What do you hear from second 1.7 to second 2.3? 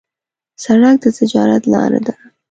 لاره ده.